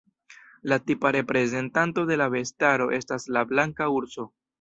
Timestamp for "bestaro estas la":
2.37-3.45